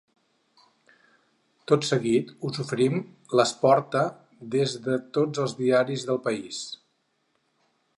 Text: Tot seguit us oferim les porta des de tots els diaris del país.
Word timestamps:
Tot 1.71 1.85
seguit 1.89 2.33
us 2.49 2.57
oferim 2.65 2.97
les 3.41 3.55
porta 3.67 4.03
des 4.59 4.77
de 4.89 4.99
tots 5.19 5.45
els 5.47 5.59
diaris 5.65 6.09
del 6.11 6.23
país. 6.31 6.69